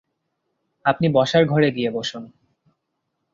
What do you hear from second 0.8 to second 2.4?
আপনি বসার ঘরে গিয়ে বসুন।